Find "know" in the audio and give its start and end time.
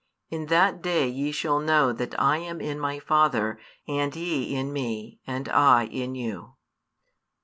1.59-1.93